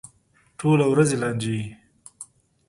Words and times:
ټوله 0.59 0.85
ورځ 0.89 1.09
یې 1.13 1.17
لانجې 1.21 1.49
وي. 1.57 1.65